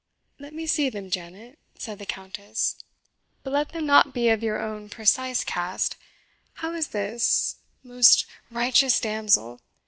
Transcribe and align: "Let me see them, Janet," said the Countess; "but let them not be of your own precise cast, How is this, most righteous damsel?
"Let 0.39 0.55
me 0.55 0.65
see 0.65 0.89
them, 0.89 1.11
Janet," 1.11 1.59
said 1.77 1.99
the 1.99 2.07
Countess; 2.07 2.75
"but 3.43 3.53
let 3.53 3.69
them 3.69 3.85
not 3.85 4.15
be 4.15 4.29
of 4.29 4.41
your 4.41 4.59
own 4.59 4.89
precise 4.89 5.43
cast, 5.43 5.95
How 6.53 6.73
is 6.73 6.87
this, 6.87 7.57
most 7.83 8.25
righteous 8.49 8.99
damsel? 8.99 9.61